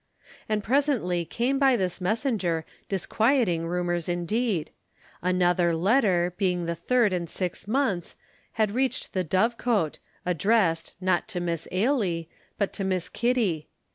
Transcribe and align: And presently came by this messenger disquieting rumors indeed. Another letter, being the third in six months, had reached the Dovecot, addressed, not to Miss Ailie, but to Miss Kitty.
And 0.49 0.63
presently 0.63 1.25
came 1.25 1.59
by 1.59 1.77
this 1.77 2.01
messenger 2.01 2.65
disquieting 2.89 3.67
rumors 3.67 4.09
indeed. 4.09 4.71
Another 5.21 5.75
letter, 5.75 6.33
being 6.37 6.65
the 6.65 6.73
third 6.73 7.13
in 7.13 7.27
six 7.27 7.67
months, 7.67 8.15
had 8.53 8.71
reached 8.71 9.13
the 9.13 9.23
Dovecot, 9.23 9.99
addressed, 10.25 10.95
not 10.99 11.27
to 11.27 11.39
Miss 11.39 11.67
Ailie, 11.71 12.27
but 12.57 12.73
to 12.73 12.83
Miss 12.83 13.09
Kitty. 13.09 13.67